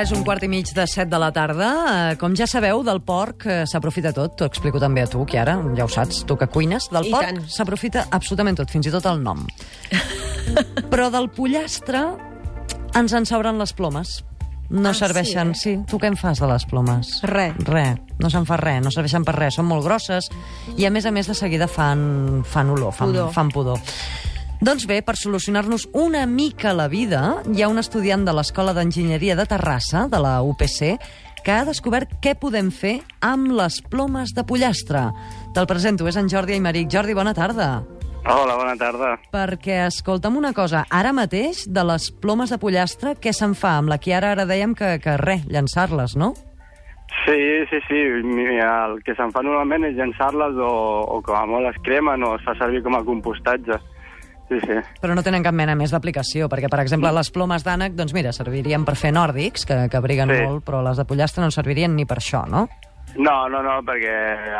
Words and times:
Ara 0.00 0.06
és 0.08 0.14
un 0.16 0.22
quart 0.24 0.40
i 0.40 0.48
mig 0.48 0.70
de 0.72 0.84
set 0.88 1.10
de 1.12 1.18
la 1.20 1.26
tarda. 1.28 1.66
Eh, 1.92 2.14
Com 2.16 2.32
ja 2.32 2.46
sabeu, 2.48 2.78
del 2.86 3.02
porc 3.04 3.44
eh, 3.44 3.58
s'aprofita 3.68 4.14
tot. 4.16 4.32
T'ho 4.40 4.46
explico 4.48 4.80
també 4.80 5.02
a 5.04 5.08
tu, 5.12 5.26
Chiara, 5.28 5.58
ja 5.76 5.84
ho 5.84 5.90
saps, 5.92 6.22
tu 6.24 6.38
que 6.40 6.46
cuines. 6.48 6.86
Del 6.88 7.10
I 7.10 7.12
porc 7.12 7.42
s'aprofita 7.52 8.06
absolutament 8.08 8.56
tot, 8.62 8.72
fins 8.72 8.88
i 8.88 8.92
tot 8.94 9.04
el 9.10 9.20
nom. 9.20 9.42
Però 10.92 11.10
del 11.12 11.28
pollastre 11.36 12.00
ens 12.96 13.12
en 13.12 13.28
sobren 13.28 13.60
les 13.60 13.76
plomes. 13.76 14.22
No 14.70 14.94
Ah, 14.94 14.96
serveixen... 14.96 15.52
Sí, 15.58 15.76
Tu 15.90 15.98
què 16.00 16.08
en 16.08 16.16
fas 16.16 16.40
de 16.40 16.48
les 16.48 16.64
plomes? 16.70 17.18
Res. 17.28 17.60
Res. 17.68 18.00
No 18.22 18.30
se'n 18.32 18.48
fa 18.48 18.56
res, 18.56 18.80
no 18.80 18.88
serveixen 18.94 19.24
per 19.28 19.34
res. 19.36 19.58
Són 19.60 19.68
molt 19.68 19.84
grosses 19.84 20.30
i, 20.78 20.86
a 20.88 20.90
més 20.94 21.04
a 21.04 21.12
més, 21.12 21.28
de 21.28 21.34
seguida 21.36 21.68
fan, 21.68 22.40
fan 22.48 22.70
olor, 22.72 22.96
fan 22.96 23.12
Pudor. 23.12 23.32
fan 23.36 23.52
pudor. 23.52 23.84
Doncs 24.60 24.84
bé, 24.84 24.98
per 25.00 25.14
solucionar-nos 25.16 25.86
una 25.96 26.26
mica 26.28 26.74
la 26.76 26.84
vida, 26.92 27.38
hi 27.48 27.62
ha 27.64 27.68
un 27.72 27.80
estudiant 27.80 28.26
de 28.26 28.34
l'Escola 28.36 28.74
d'Enginyeria 28.76 29.32
de 29.38 29.46
Terrassa, 29.48 30.02
de 30.12 30.18
la 30.20 30.34
UPC, 30.44 30.98
que 31.40 31.54
ha 31.54 31.62
descobert 31.64 32.10
què 32.20 32.34
podem 32.36 32.68
fer 32.68 32.98
amb 33.24 33.54
les 33.56 33.78
plomes 33.88 34.34
de 34.36 34.44
pollastre. 34.44 35.06
Te'l 35.56 35.68
presento, 35.70 36.04
és 36.04 36.18
en 36.20 36.28
Jordi 36.28 36.58
Aymeric. 36.58 36.90
Jordi, 36.92 37.16
bona 37.16 37.32
tarda. 37.32 37.70
Hola, 38.28 38.58
bona 38.60 38.74
tarda. 38.76 39.14
Perquè, 39.32 39.78
escolta'm 39.86 40.36
una 40.36 40.52
cosa, 40.52 40.82
ara 40.92 41.14
mateix, 41.16 41.62
de 41.64 41.84
les 41.88 42.10
plomes 42.20 42.52
de 42.52 42.58
pollastre, 42.60 43.14
què 43.16 43.32
se'n 43.32 43.56
fa? 43.56 43.78
Amb 43.80 43.88
la 43.88 43.96
Chiara 43.96 44.34
ara 44.34 44.44
dèiem 44.44 44.76
que, 44.76 44.98
que 45.00 45.16
res, 45.24 45.46
llançar-les, 45.48 46.18
no? 46.20 46.34
Sí, 47.24 47.64
sí, 47.72 47.80
sí. 47.88 48.02
El 48.60 49.00
que 49.08 49.16
se'n 49.16 49.32
fa 49.32 49.40
normalment 49.40 49.88
és 49.88 49.96
llançar-les 49.96 50.60
o, 50.60 50.74
o 51.16 51.22
com 51.24 51.40
a 51.40 51.46
molt 51.48 51.72
es 51.72 51.80
cremen 51.88 52.28
o 52.28 52.34
es 52.36 52.44
fa 52.44 52.52
servir 52.60 52.84
com 52.84 53.00
a 53.00 53.02
compostatge. 53.08 53.80
Sí, 54.50 54.58
sí. 54.66 54.76
Però 55.00 55.14
no 55.14 55.22
tenen 55.22 55.44
cap 55.46 55.54
mena 55.54 55.76
més 55.78 55.92
d'aplicació, 55.94 56.48
perquè, 56.50 56.66
per 56.68 56.80
exemple, 56.82 57.12
les 57.14 57.30
plomes 57.30 57.62
d'ànec, 57.62 57.94
doncs 57.94 58.12
mira, 58.16 58.32
servirien 58.34 58.82
per 58.84 58.96
fer 58.98 59.12
nòrdics, 59.14 59.62
que, 59.64 59.76
que 59.88 59.96
abriguen 60.00 60.28
Sí. 60.34 60.40
molt, 60.42 60.64
però 60.66 60.82
les 60.82 60.98
de 60.98 61.04
pollastre 61.06 61.44
no 61.44 61.52
servirien 61.54 61.94
ni 61.94 62.04
per 62.04 62.18
això, 62.18 62.42
no? 62.50 62.64
No, 63.18 63.48
no, 63.48 63.62
no, 63.62 63.80
perquè 63.82 64.12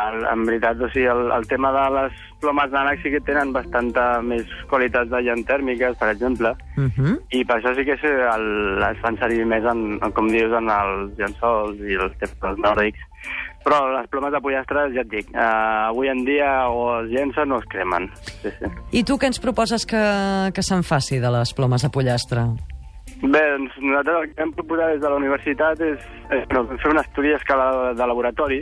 el, 0.09 0.25
en 0.27 0.41
veritat, 0.45 0.81
o 0.83 0.89
sigui, 0.91 1.05
el, 1.07 1.31
el 1.31 1.45
tema 1.47 1.71
de 1.71 1.85
les 1.95 2.17
plomes 2.41 2.71
d'ànec 2.71 2.99
sí 3.03 3.11
que 3.13 3.21
tenen 3.23 3.53
bastanta 3.53 4.21
més 4.25 4.43
qualitats 4.69 5.09
de 5.09 5.21
llant 5.23 5.45
tèrmiques, 5.47 5.95
per 5.97 6.09
exemple, 6.11 6.55
Uh 6.77 6.87
-huh. 6.89 7.19
i 7.31 7.45
per 7.45 7.57
això 7.57 7.75
sí 7.75 7.85
que 7.85 7.97
se- 7.97 8.07
el, 8.35 8.81
es 8.91 8.97
fan 9.01 9.17
servir 9.17 9.45
més, 9.45 9.63
en, 9.63 9.99
en, 10.03 10.11
com 10.11 10.27
dius, 10.27 10.51
en 10.51 10.69
els 10.69 11.17
llençols 11.17 11.77
i 11.79 11.93
els, 11.95 12.13
els 12.21 12.57
nòrdics. 12.57 12.99
Però 13.63 13.99
les 13.99 14.07
plomes 14.09 14.31
de 14.33 14.41
pollastre, 14.41 14.91
ja 14.93 15.01
et 15.01 15.07
dic, 15.09 15.27
eh, 15.35 15.37
avui 15.87 16.07
en 16.09 16.25
dia 16.25 16.67
o 16.69 17.01
es 17.03 17.09
llencen 17.11 17.51
o 17.51 17.59
es 17.59 17.65
cremen. 17.69 18.09
Sí, 18.41 18.49
sí. 18.49 18.65
I 18.91 19.03
tu 19.03 19.17
què 19.17 19.27
ens 19.27 19.39
proposes 19.39 19.85
que, 19.85 20.51
que 20.53 20.63
se'n 20.63 20.81
faci 20.83 21.19
de 21.19 21.29
les 21.29 21.53
plomes 21.53 21.81
de 21.83 21.89
pollastre? 21.89 22.41
Bé, 23.21 23.41
doncs 23.53 23.73
nosaltres 23.77 24.15
el 24.17 24.29
que 24.31 24.43
hem 24.43 24.53
proposat 24.57 24.95
des 24.95 25.01
de 25.01 25.09
la 25.09 25.17
universitat 25.19 25.81
és, 25.85 26.05
és 26.33 26.45
no, 26.53 26.63
fer 26.81 26.93
un 26.93 27.01
estudi 27.01 27.33
a 27.33 27.41
escala 27.41 27.67
de, 27.93 28.07
laboratori. 28.09 28.61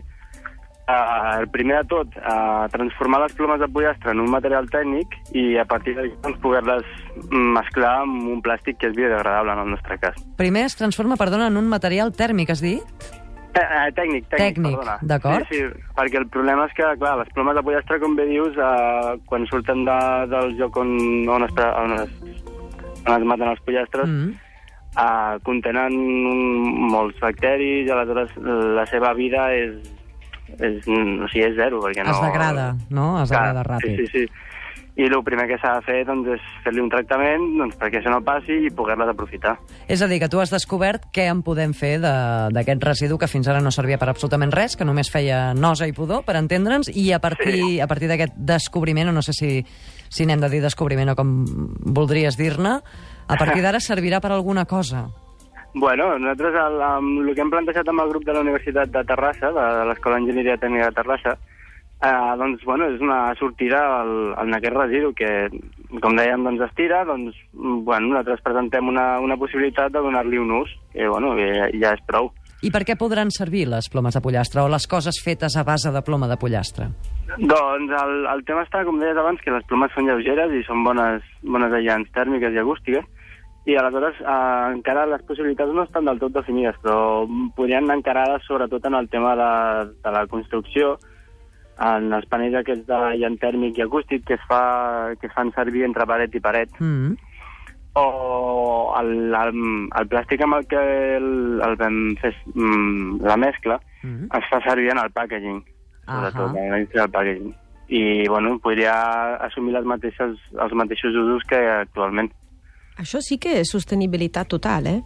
El 0.90 1.46
primer 1.54 1.84
de 1.84 1.88
tot, 1.92 2.16
uh, 2.18 2.66
transformar 2.74 3.20
les 3.22 3.36
plomes 3.38 3.60
de 3.62 3.68
pollastre 3.70 4.10
en 4.16 4.24
un 4.24 4.32
material 4.34 4.66
tècnic 4.74 5.14
i 5.38 5.44
a 5.62 5.66
partir 5.70 5.94
d'aquí 5.96 6.16
doncs, 6.24 6.40
poder-les 6.42 6.88
mesclar 7.30 7.94
amb 8.08 8.26
un 8.34 8.42
plàstic 8.42 8.82
que 8.82 8.90
és 8.90 8.98
biodegradable 8.98 9.54
en 9.54 9.64
el 9.68 9.72
nostre 9.78 10.00
cas. 10.02 10.18
Primer 10.42 10.66
es 10.66 10.76
transforma, 10.80 11.20
perdona, 11.22 11.52
en 11.54 11.62
un 11.62 11.70
material 11.70 12.12
tèrmic, 12.18 12.56
has 12.56 12.66
dit? 12.66 13.10
Eh, 13.50 13.62
eh, 13.62 13.92
tècnic, 13.98 14.28
tècnic, 14.30 14.56
Tècnic, 14.56 14.76
perdona. 14.78 14.98
d'acord. 15.02 15.48
Sí, 15.50 15.58
sí, 15.58 15.86
perquè 15.98 16.20
el 16.22 16.28
problema 16.30 16.68
és 16.70 16.74
que, 16.78 16.86
clar, 17.02 17.16
les 17.18 17.32
plomes 17.34 17.58
de 17.58 17.64
pollastre, 17.66 17.98
com 18.00 18.14
bé 18.16 18.28
dius, 18.30 18.54
uh, 18.62 19.18
quan 19.26 19.48
surten 19.50 19.82
de, 19.88 19.98
del 20.30 20.54
lloc 20.60 20.78
on, 20.78 20.94
on, 21.28 21.48
es, 21.48 21.56
on, 21.82 21.96
es, 21.98 22.14
on 23.08 23.22
es 23.22 23.26
maten 23.28 23.48
els 23.50 23.62
pollastres, 23.62 24.08
Mm. 24.08 24.34
uh, 24.98 25.40
contenen 25.44 25.94
un- 25.94 26.90
molts 26.92 27.20
bacteris 27.20 27.88
i 27.88 27.92
aleshores 27.92 28.32
la 28.38 28.86
seva 28.88 29.14
vida 29.14 29.54
és, 29.54 29.76
és, 30.60 30.88
o 30.88 31.28
sigui, 31.30 31.44
és 31.46 31.56
zero. 31.56 31.80
Perquè 31.82 32.04
no... 32.04 32.12
Es 32.12 32.22
degrada, 32.22 32.76
no? 32.90 33.22
Es 33.24 33.30
degrada 33.30 33.64
ràpid. 33.64 33.96
Sí, 33.98 34.08
sí, 34.08 34.26
sí. 34.26 34.32
I 35.00 35.06
el 35.08 35.22
primer 35.24 35.46
que 35.48 35.56
s'ha 35.62 35.78
de 35.78 35.84
fer 35.86 36.02
doncs, 36.04 36.28
és 36.36 36.42
fer-li 36.66 36.82
un 36.84 36.90
tractament 36.92 37.46
doncs, 37.58 37.78
perquè 37.80 38.02
això 38.02 38.12
no 38.12 38.20
passi 38.26 38.58
i 38.68 38.72
poder-les 38.76 39.08
aprofitar. 39.14 39.54
És 39.88 40.02
a 40.04 40.08
dir, 40.12 40.18
que 40.20 40.28
tu 40.28 40.42
has 40.44 40.52
descobert 40.52 41.06
què 41.16 41.30
en 41.32 41.40
podem 41.42 41.72
fer 41.74 42.02
de- 42.04 42.50
d'aquest 42.52 42.84
residu 42.84 43.18
que 43.18 43.28
fins 43.32 43.48
ara 43.48 43.62
no 43.64 43.72
servia 43.72 43.98
per 43.98 44.10
absolutament 44.10 44.52
res, 44.52 44.76
que 44.76 44.84
només 44.84 45.10
feia 45.10 45.54
nosa 45.54 45.88
i 45.88 45.94
pudor, 45.94 46.26
per 46.26 46.36
entendre'ns, 46.36 46.90
i 46.94 47.14
a 47.14 47.20
partir, 47.20 47.54
Sí. 47.56 47.80
a 47.80 47.88
partir 47.88 48.10
d'aquest 48.10 48.34
descobriment, 48.36 49.08
o 49.08 49.12
no 49.14 49.22
sé 49.22 49.32
si, 49.32 49.66
si 50.10 50.26
n'hem 50.26 50.42
de 50.42 50.50
dir 50.50 50.62
descobriment 50.62 51.10
o 51.10 51.16
com 51.16 51.46
voldries 51.80 52.36
dir-ne, 52.36 52.82
a 53.30 53.36
partir 53.38 53.62
d'ara 53.62 53.80
servirà 53.80 54.20
per 54.20 54.32
alguna 54.34 54.66
cosa. 54.66 55.08
Bueno, 55.76 56.18
nosaltres 56.18 56.56
el, 56.56 56.82
amb 56.82 57.22
el 57.30 57.36
que 57.36 57.42
hem 57.42 57.50
plantejat 57.52 57.88
amb 57.88 58.02
el 58.02 58.10
grup 58.10 58.26
de 58.26 58.34
la 58.34 58.42
Universitat 58.42 58.90
de 58.90 59.04
Terrassa, 59.06 59.52
de, 59.54 59.66
de 59.80 59.86
l'Escola 59.86 60.16
d'Enginyeria 60.18 60.58
Tècnica 60.58 60.90
de 60.90 60.96
Terrassa, 60.98 61.38
eh, 62.02 62.36
doncs, 62.38 62.64
bueno, 62.66 62.88
és 62.94 63.02
una 63.02 63.34
sortida 63.40 63.80
al, 64.00 64.34
al 64.40 64.54
aquest 64.58 64.76
residu 64.76 65.14
que, 65.18 65.32
com 66.00 66.16
dèiem, 66.18 66.46
doncs 66.48 66.66
es 66.70 66.76
tira, 66.78 67.04
doncs, 67.08 67.38
bueno, 67.54 68.14
nosaltres 68.14 68.44
presentem 68.46 68.88
una, 68.88 69.20
una 69.20 69.38
possibilitat 69.38 69.94
de 69.94 70.04
donar-li 70.06 70.40
un 70.40 70.54
ús, 70.62 70.72
que, 70.94 71.08
bueno, 71.08 71.36
que 71.40 71.50
ja 71.80 71.96
és 71.96 72.06
prou. 72.08 72.32
I 72.60 72.74
per 72.76 72.84
què 72.84 72.98
podran 73.00 73.30
servir 73.32 73.70
les 73.72 73.88
plomes 73.88 74.16
de 74.16 74.20
pollastre 74.20 74.60
o 74.60 74.72
les 74.72 74.84
coses 74.92 75.22
fetes 75.24 75.56
a 75.56 75.64
base 75.64 75.94
de 75.96 76.02
ploma 76.04 76.28
de 76.28 76.36
pollastre? 76.40 76.90
Doncs 77.38 77.94
el, 78.02 78.26
el 78.28 78.44
tema 78.48 78.66
està, 78.66 78.84
com 78.84 79.00
deies 79.00 79.20
abans, 79.20 79.40
que 79.44 79.54
les 79.54 79.64
plomes 79.70 79.94
són 79.96 80.10
lleugeres 80.10 80.52
i 80.52 80.66
són 80.68 80.84
bones, 80.84 81.24
bones 81.44 81.76
aïllants 81.78 82.12
tèrmiques 82.16 82.52
i 82.52 82.60
acústiques, 82.60 83.08
i 83.70 83.78
aleshores 83.78 84.20
eh, 84.20 84.66
encara 84.74 85.06
les 85.08 85.24
possibilitats 85.28 85.72
no 85.76 85.86
estan 85.86 86.08
del 86.10 86.20
tot 86.20 86.36
definides, 86.36 86.76
però 86.84 87.24
podrien 87.56 87.86
anar 87.86 88.00
encarades 88.00 88.44
sobretot 88.48 88.88
en 88.90 88.98
el 88.98 89.08
tema 89.14 89.36
de, 89.40 89.50
de 90.04 90.14
la 90.16 90.26
construcció, 90.28 90.98
en 91.80 92.12
els 92.14 92.26
panells 92.28 92.56
aquests 92.60 92.86
de 92.88 93.00
llant 93.22 93.38
tèrmic 93.40 93.78
i 93.78 93.82
acústic 93.86 94.26
que 94.28 94.34
es, 94.36 94.42
fa, 94.48 95.14
que 95.20 95.28
es 95.28 95.34
fan 95.34 95.52
servir 95.56 95.86
entre 95.88 96.06
paret 96.06 96.36
i 96.36 96.40
paret, 96.44 96.70
Mm. 96.80 97.16
o 98.00 98.94
el, 99.00 99.34
el, 99.34 99.56
el 100.00 100.08
plàstic 100.12 100.44
amb 100.46 100.56
el 100.60 100.68
que 100.72 100.82
el, 101.18 101.60
el 101.66 101.76
vam 101.80 101.98
fer 102.22 102.34
mm, 102.54 103.22
la 103.26 103.38
mescla 103.38 103.80
Mm. 104.04 104.30
es 104.32 104.46
fa 104.50 104.62
servir 104.64 104.92
en 104.94 104.98
el 105.02 105.10
packaging, 105.12 105.58
sobretot, 106.08 106.54
Ahà. 106.54 106.62
en 106.62 106.72
l'indústria 106.72 107.02
del 107.02 107.12
packaging. 107.12 107.50
I, 107.90 108.28
bueno, 108.30 108.54
podria 108.64 108.94
assumir 109.44 109.74
les 109.74 109.84
mateixes, 109.84 110.38
els 110.56 110.74
mateixos 110.78 111.12
usos 111.20 111.44
que 111.50 111.58
actualment. 111.58 112.30
Això 113.02 113.20
sí 113.20 113.38
que 113.38 113.58
és 113.60 113.72
sostenibilitat 113.74 114.48
total, 114.48 114.88
eh? 114.88 115.02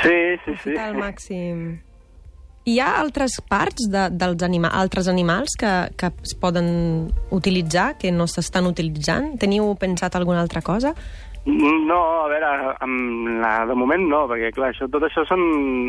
Sí, 0.00 0.16
sí, 0.46 0.54
sí. 0.62 0.76
Al 0.78 0.96
màxim. 0.96 1.80
Hi 2.68 2.74
ha 2.76 2.90
altres 3.00 3.38
parts 3.48 3.86
de, 3.88 4.02
dels 4.12 4.42
anima 4.44 4.68
altres 4.76 5.08
animals 5.08 5.54
que, 5.56 5.70
que 5.96 6.10
es 6.26 6.34
poden 6.36 7.08
utilitzar, 7.32 7.94
que 7.96 8.12
no 8.12 8.26
s'estan 8.28 8.68
utilitzant? 8.68 9.32
Teniu 9.40 9.72
pensat 9.80 10.18
alguna 10.18 10.42
altra 10.44 10.60
cosa? 10.60 10.92
No, 11.50 11.96
a 12.24 12.28
veure, 12.30 12.48
amb 12.84 13.28
la, 13.42 13.50
de 13.66 13.74
moment 13.78 14.04
no, 14.08 14.20
perquè, 14.30 14.50
clar, 14.54 14.70
això, 14.72 14.86
tot 14.92 15.02
això 15.06 15.24
són... 15.28 15.40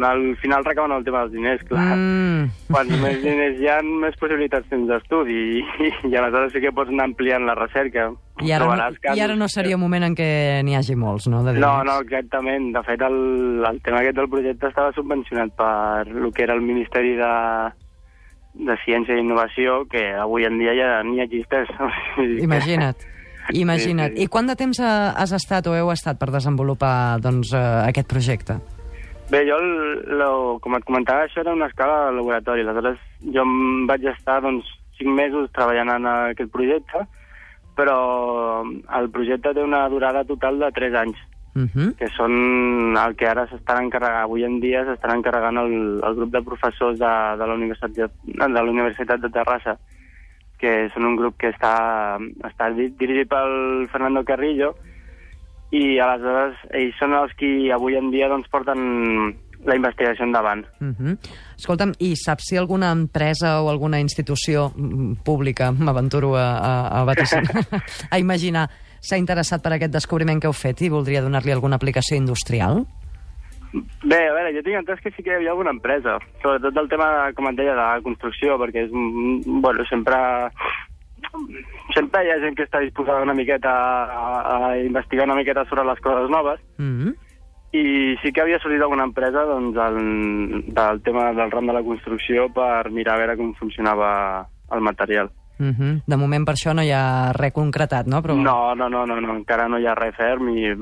Al 0.07 0.23
final 0.41 0.63
recauen 0.65 0.93
el 0.95 1.03
tema 1.05 1.21
dels 1.25 1.35
diners, 1.35 1.61
clar. 1.69 1.85
Mm. 1.95 2.47
Quants 2.71 2.95
més 3.03 3.19
diners 3.21 3.59
hi 3.61 3.67
ha, 3.69 3.77
més 3.85 4.17
possibilitats 4.19 4.67
tens 4.71 4.87
d'estudi 4.89 5.37
i, 5.59 5.91
i 6.09 6.15
aleshores 6.17 6.55
sí 6.55 6.63
que 6.63 6.71
pots 6.75 6.89
anar 6.89 7.09
ampliant 7.11 7.45
la 7.45 7.55
recerca. 7.59 8.07
I 8.41 8.51
ara, 8.55 8.65
no, 8.65 8.71
Trobaràs 8.73 8.97
I 8.97 9.11
ara 9.11 9.19
casos 9.35 9.37
no 9.43 9.51
seria 9.53 9.77
un 9.77 9.83
moment 9.85 10.07
en 10.09 10.15
què 10.17 10.29
n'hi 10.65 10.75
hagi 10.79 10.95
molts, 10.97 11.27
no? 11.29 11.43
De 11.45 11.53
No, 11.53 11.59
diners. 11.59 11.85
no, 11.91 11.99
exactament. 12.07 12.71
De 12.73 12.83
fet, 12.87 13.05
el, 13.05 13.19
el 13.69 13.79
tema 13.85 14.01
aquest 14.01 14.17
del 14.17 14.31
projecte 14.33 14.71
estava 14.71 14.95
subvencionat 14.97 15.53
per 15.59 16.07
el 16.09 16.31
que 16.33 16.47
era 16.47 16.57
el 16.57 16.65
Ministeri 16.65 17.13
de, 17.19 17.31
de 18.65 18.79
Ciència 18.87 19.15
i 19.15 19.21
Innovació, 19.21 19.83
que 19.91 20.07
avui 20.17 20.47
en 20.49 20.57
dia 20.59 20.73
ja 20.79 20.91
ni 21.05 21.21
existeix. 21.21 21.69
Imagina't. 22.49 23.09
Imagina't. 23.53 24.11
Sí, 24.13 24.17
sí. 24.17 24.23
I 24.23 24.27
quant 24.27 24.47
de 24.47 24.55
temps 24.55 24.79
ha- 24.79 25.11
has 25.11 25.31
estat 25.31 25.67
o 25.67 25.75
heu 25.75 25.91
estat 25.91 26.17
per 26.19 26.31
desenvolupar 26.31 27.19
doncs, 27.21 27.53
eh, 27.53 27.57
aquest 27.87 28.07
projecte? 28.07 28.57
Bé, 29.29 29.45
jo, 29.47 29.55
el- 29.57 30.17
lo, 30.17 30.59
com 30.59 30.75
et 30.75 30.83
comentava, 30.83 31.23
això 31.25 31.39
era 31.41 31.53
una 31.53 31.67
escala 31.67 32.07
de 32.07 32.17
laboratori. 32.17 32.61
Aleshores, 32.61 32.99
jo 33.33 33.41
em 33.41 33.87
vaig 33.87 34.03
estar 34.05 34.41
doncs, 34.41 34.65
cinc 34.97 35.09
mesos 35.09 35.49
treballant 35.51 35.89
en 35.89 36.05
aquest 36.05 36.51
projecte, 36.51 37.05
però 37.75 38.63
el 38.99 39.09
projecte 39.09 39.53
té 39.53 39.63
una 39.63 39.87
durada 39.89 40.23
total 40.25 40.59
de 40.59 40.71
tres 40.71 40.93
anys. 40.95 41.17
Uh 41.53 41.67
-huh. 41.67 41.95
que 41.97 42.07
són 42.15 42.95
el 42.95 43.13
que 43.17 43.27
ara 43.27 43.45
s'estan 43.45 43.83
encarregant, 43.83 44.23
avui 44.23 44.45
en 44.45 44.61
dia 44.61 44.85
s'estan 44.85 45.17
encarregant 45.17 45.57
el, 45.57 45.99
el 46.01 46.15
grup 46.15 46.31
de 46.31 46.41
professors 46.41 46.97
de, 46.97 47.05
de, 47.05 47.45
la 47.47 47.53
Universitat 47.55 47.91
de, 47.91 48.07
de 48.23 48.47
la 48.47 48.63
Universitat 48.63 49.19
de 49.19 49.29
Terrassa, 49.29 49.77
que 50.61 50.89
són 50.93 51.09
un 51.09 51.17
grup 51.19 51.37
que 51.41 51.49
està, 51.51 52.17
està 52.47 52.69
di- 52.77 52.91
dirigit 52.99 53.29
pel 53.31 53.87
Fernando 53.91 54.23
Carrillo, 54.23 54.75
i 55.71 55.99
aleshores 56.03 56.59
ells 56.75 56.97
són 56.99 57.15
els 57.15 57.33
qui 57.39 57.71
avui 57.71 57.95
en 57.97 58.11
dia 58.11 58.27
doncs, 58.29 58.49
porten 58.51 59.33
la 59.65 59.75
investigació 59.77 60.25
endavant. 60.25 60.65
Uh 60.81 60.93
-huh. 60.97 61.17
Escolta'm, 61.57 61.93
i 61.99 62.15
saps 62.15 62.49
si 62.49 62.57
alguna 62.57 62.91
empresa 62.91 63.61
o 63.61 63.69
alguna 63.69 63.99
institució 63.99 64.71
mm, 64.75 65.23
pública, 65.23 65.71
m'aventuro 65.71 66.35
a, 66.35 66.57
a, 66.57 67.01
a, 67.01 67.03
vaticinar, 67.05 67.65
a 68.11 68.19
imaginar, 68.19 68.69
s'ha 68.99 69.17
interessat 69.17 69.61
per 69.61 69.73
aquest 69.73 69.93
descobriment 69.93 70.39
que 70.39 70.47
heu 70.47 70.53
fet 70.53 70.81
i 70.81 70.89
voldria 70.89 71.21
donar-li 71.21 71.51
alguna 71.51 71.75
aplicació 71.75 72.17
industrial? 72.17 72.85
Bé, 73.73 74.27
a 74.27 74.33
veure, 74.35 74.51
jo 74.51 74.63
tinc 74.65 74.81
entès 74.81 74.99
que 74.99 75.11
sí 75.15 75.23
que 75.23 75.31
hi 75.31 75.37
havia 75.37 75.53
alguna 75.53 75.71
empresa, 75.71 76.17
sobretot 76.43 76.75
el 76.81 76.89
tema, 76.91 77.31
com 77.37 77.47
et 77.47 77.55
deia, 77.55 77.71
de 77.71 77.79
la 77.79 78.01
construcció, 78.03 78.57
perquè 78.59 78.87
és, 78.87 78.91
bueno, 78.91 79.85
sempre 79.87 80.17
sempre 81.95 82.25
hi 82.25 82.31
ha 82.33 82.39
gent 82.43 82.57
que 82.57 82.65
està 82.67 82.81
disposada 82.83 83.23
una 83.23 83.35
miqueta 83.37 83.71
a, 83.71 84.55
a 84.57 84.71
investigar 84.79 85.27
una 85.29 85.37
miqueta 85.39 85.63
sobre 85.69 85.85
les 85.87 85.99
coses 86.03 86.29
noves, 86.29 86.59
Mm 86.77 86.97
-hmm. 86.97 87.15
i 87.71 88.17
sí 88.21 88.33
que 88.33 88.41
havia 88.41 88.59
sortit 88.59 88.81
alguna 88.81 89.05
empresa 89.05 89.45
doncs, 89.45 89.77
el, 89.77 90.73
del 90.75 91.01
tema 91.03 91.31
del 91.31 91.51
ram 91.51 91.67
de 91.67 91.73
la 91.73 91.83
construcció 91.83 92.51
per 92.51 92.91
mirar 92.91 93.15
a 93.15 93.19
veure 93.19 93.37
com 93.37 93.53
funcionava 93.53 94.47
el 94.71 94.81
material. 94.81 95.31
Mm 95.61 95.75
-hmm. 95.77 96.01
De 96.07 96.17
moment 96.17 96.45
per 96.45 96.55
això 96.55 96.73
no 96.73 96.81
hi 96.81 96.91
ha 96.91 97.31
res 97.37 97.53
concretat, 97.53 98.07
no? 98.07 98.21
Però... 98.21 98.35
No, 98.35 98.73
no, 98.75 98.89
no, 98.89 99.05
no, 99.05 99.21
no, 99.21 99.35
encara 99.35 99.67
no 99.69 99.77
hi 99.77 99.85
ha 99.85 99.95
res 99.95 100.15
ferm 100.15 100.49
i 100.49 100.73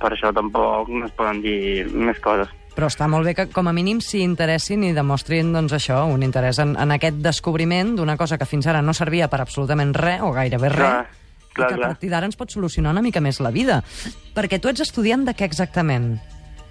per 0.00 0.12
això 0.12 0.32
tampoc 0.34 0.88
no 0.88 1.06
es 1.06 1.12
poden 1.12 1.40
dir 1.40 1.86
més 1.94 2.20
coses. 2.20 2.48
Però 2.76 2.86
està 2.86 3.08
molt 3.08 3.24
bé 3.24 3.32
que, 3.34 3.46
com 3.48 3.66
a 3.68 3.72
mínim, 3.72 4.02
s'hi 4.04 4.20
interessin 4.20 4.84
i 4.84 4.92
demostrin, 4.92 5.52
doncs, 5.52 5.72
això, 5.72 6.04
un 6.12 6.22
interès 6.22 6.58
en, 6.58 6.76
en 6.76 6.90
aquest 6.92 7.16
descobriment 7.16 7.96
d'una 7.96 8.18
cosa 8.18 8.36
que 8.36 8.44
fins 8.44 8.66
ara 8.66 8.82
no 8.82 8.92
servia 8.92 9.28
per 9.28 9.40
absolutament 9.40 9.94
res, 9.94 10.20
o 10.20 10.32
gairebé 10.32 10.68
res, 10.68 10.76
Clar, 10.76 11.06
clar, 11.54 11.70
i 11.70 11.74
que 11.74 11.80
a 11.80 11.88
partir 11.88 12.10
d'ara 12.10 12.26
ens 12.26 12.36
pot 12.36 12.50
solucionar 12.50 12.92
una 12.92 13.00
mica 13.00 13.20
més 13.20 13.40
la 13.40 13.50
vida. 13.50 13.82
Perquè 14.34 14.60
tu 14.60 14.68
ets 14.68 14.80
estudiant 14.80 15.24
de 15.24 15.32
què 15.32 15.44
exactament? 15.44 16.18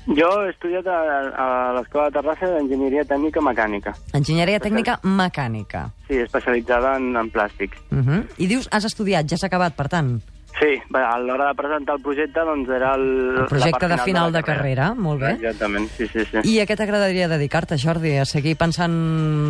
Jo 0.05 0.29
he 0.43 0.51
estudiat 0.51 0.85
a, 0.85 0.99
a 1.33 1.47
l'Escola 1.79 2.11
de 2.11 2.19
Terrassa 2.19 2.51
d'Enginyeria 2.53 3.05
Tècnica 3.09 3.41
Mecànica. 3.41 3.95
Enginyeria 4.13 4.61
tècnica 4.61 4.99
mecànica. 5.01 5.87
Sí, 6.07 6.19
especialitzada 6.21 6.95
en, 6.99 7.15
en 7.17 7.31
plàstics. 7.33 7.81
Uh 7.89 8.03
-huh. 8.05 8.21
I 8.37 8.47
dius, 8.47 8.69
has 8.71 8.85
estudiat, 8.85 9.25
ja 9.27 9.37
s'ha 9.37 9.47
acabat, 9.47 9.75
per 9.75 9.89
tant, 9.89 10.21
Sí, 10.55 10.79
bé, 10.89 11.01
a 11.03 11.17
l'hora 11.19 11.49
de 11.49 11.55
presentar 11.55 11.97
el 11.97 12.01
projecte, 12.01 12.39
doncs 12.47 12.69
era 12.71 12.93
el... 12.95 13.41
el 13.41 13.47
projecte 13.49 13.89
de 13.91 13.97
final 13.97 14.31
de, 14.31 14.39
la 14.39 14.43
carrera. 14.43 14.93
molt 14.95 15.19
bé. 15.19 15.33
Exactament, 15.33 15.89
sí, 15.97 16.07
sí, 16.07 16.23
sí. 16.23 16.43
I 16.47 16.61
a 16.61 16.65
què 16.65 16.77
t'agradaria 16.79 17.27
dedicar-te, 17.27 17.75
Jordi? 17.77 18.15
A 18.21 18.25
seguir 18.25 18.55
pensant 18.55 18.95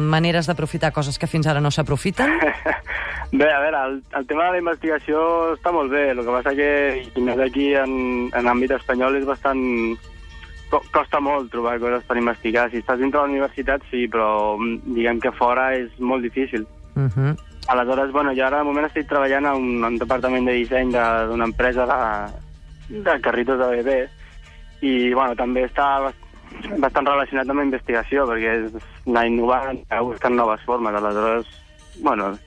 maneres 0.10 0.50
d'aprofitar 0.50 0.92
coses 0.96 1.20
que 1.22 1.30
fins 1.30 1.46
ara 1.46 1.62
no 1.62 1.70
s'aprofiten? 1.70 2.40
Bé, 3.32 3.52
a 3.52 3.60
veure, 3.60 3.84
el, 3.86 3.96
el 4.18 4.28
tema 4.28 4.46
de 4.48 4.52
la 4.56 4.64
investigació 4.64 5.22
està 5.54 5.72
molt 5.76 5.92
bé, 5.92 6.12
el 6.14 6.22
que 6.24 6.32
passa 6.32 6.54
que 6.56 6.70
aquí 7.44 7.74
en, 7.76 7.96
en 8.34 8.52
àmbit 8.56 8.74
espanyol 8.80 9.18
és 9.22 9.26
bastant... 9.30 9.62
co- 10.76 10.84
Costa 10.92 11.20
molt 11.24 11.50
trobar 11.52 11.80
coses 11.80 12.04
per 12.06 12.18
investigar. 12.20 12.68
Si 12.72 12.78
estàs 12.84 13.00
dintre 13.00 13.22
de 13.22 13.26
la 13.28 13.32
universitat, 13.32 13.82
sí, 13.92 14.06
però 14.12 14.58
mm, 14.60 14.94
diguem 14.96 15.20
que 15.24 15.32
fora 15.32 15.72
és 15.78 15.90
molt 16.00 16.22
difícil. 16.24 16.68
Uh 16.96 17.08
-huh. 17.10 17.36
Aleshores, 17.68 18.12
bueno, 18.12 18.32
jo 18.36 18.46
ara 18.46 18.60
de 18.60 18.64
moment 18.64 18.86
estic 18.86 19.08
treballant 19.10 19.46
a 19.46 19.56
un, 19.56 19.84
un 19.84 19.98
departament 19.98 20.46
de 20.46 20.54
disseny 20.54 20.92
de- 20.92 21.28
d'una 21.28 21.46
empresa 21.46 21.86
de, 21.88 23.00
de 23.02 23.22
carritos 23.22 23.58
de 23.60 23.68
bebè 23.78 24.08
i, 24.82 25.14
bueno, 25.14 25.36
també 25.36 25.66
està 25.66 26.00
bas- 26.04 26.78
bastant 26.78 27.08
relacionat 27.08 27.50
amb 27.50 27.60
la 27.60 27.66
investigació 27.66 28.28
perquè 28.28 28.66
és 28.66 28.72
anar 29.08 29.26
innovant, 29.28 29.80
buscant 30.04 30.36
noves 30.36 30.62
formes. 30.62 30.94
Aleshores, 30.94 31.46
bueno, 32.02 32.38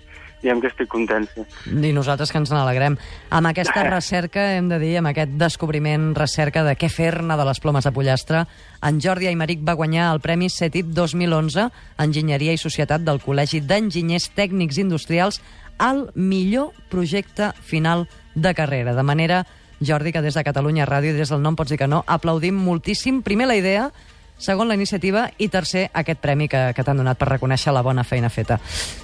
diguem 0.43 0.61
que 0.63 0.71
estic 0.71 0.89
content, 0.91 1.27
sí. 1.35 1.45
I 1.67 1.93
nosaltres 1.97 2.33
que 2.33 2.41
ens 2.41 2.53
n'alegrem. 2.55 2.99
Amb 3.35 3.51
aquesta 3.51 3.85
recerca, 3.89 4.45
hem 4.57 4.71
de 4.71 4.79
dir, 4.83 4.95
amb 5.01 5.11
aquest 5.11 5.35
descobriment, 5.41 6.11
recerca 6.19 6.65
de 6.67 6.77
què 6.79 6.91
fer-ne 6.93 7.37
de 7.39 7.47
les 7.49 7.61
plomes 7.65 7.87
de 7.87 7.93
pollastre, 7.95 8.45
en 8.87 9.01
Jordi 9.03 9.31
Aymeric 9.31 9.65
va 9.67 9.77
guanyar 9.79 10.13
el 10.13 10.23
Premi 10.25 10.51
CETIP 10.51 10.93
2011 10.97 11.69
Enginyeria 12.05 12.55
i 12.55 12.61
Societat 12.61 13.03
del 13.07 13.23
Col·legi 13.25 13.63
d'Enginyers 13.67 14.31
Tècnics 14.37 14.79
Industrials 14.79 15.43
al 15.79 16.09
millor 16.15 16.73
projecte 16.91 17.53
final 17.63 18.09
de 18.35 18.55
carrera. 18.55 18.95
De 18.95 19.03
manera, 19.03 19.45
Jordi, 19.81 20.13
que 20.13 20.23
des 20.23 20.35
de 20.35 20.45
Catalunya 20.45 20.87
Ràdio 20.87 21.15
i 21.15 21.19
des 21.19 21.31
del 21.31 21.43
nom 21.43 21.57
pots 21.57 21.71
dir 21.71 21.79
que 21.79 21.91
no, 21.91 22.03
aplaudim 22.07 22.59
moltíssim, 22.59 23.23
primer 23.23 23.47
la 23.47 23.59
idea, 23.59 23.91
segon 24.39 24.69
la 24.69 24.75
iniciativa 24.75 25.29
i 25.39 25.49
tercer 25.49 25.89
aquest 25.93 26.21
premi 26.23 26.49
que, 26.49 26.73
que 26.75 26.85
t'han 26.87 26.97
donat 27.03 27.19
per 27.19 27.29
reconèixer 27.35 27.73
la 27.75 27.83
bona 27.83 28.05
feina 28.05 28.31
feta. 28.31 28.59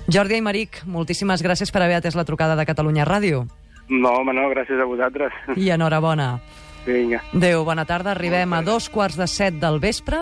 Jordi 0.09 0.39
Aymeric, 0.39 0.83
moltíssimes 0.87 1.43
gràcies 1.43 1.71
per 1.75 1.83
haver 1.83 1.97
atès 2.01 2.15
la 2.17 2.25
trucada 2.25 2.57
de 2.57 2.67
Catalunya 2.67 3.05
Ràdio 3.05 3.45
No, 3.89 4.15
home, 4.23 4.33
no, 4.33 4.49
gràcies 4.49 4.81
a 4.81 4.87
vosaltres. 4.89 5.33
i 5.57 5.69
enhorabona. 5.71 6.39
Vinga. 6.87 7.21
Adéu, 7.35 7.65
bona 7.65 7.85
tarda. 7.85 8.13
Arribem 8.13 8.53
a 8.53 8.63
dos 8.63 8.89
quarts 8.89 9.17
de 9.17 9.27
set 9.29 9.55
del 9.61 9.79
vespre 9.81 10.19